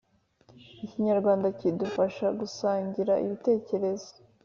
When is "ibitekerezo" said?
3.25-4.11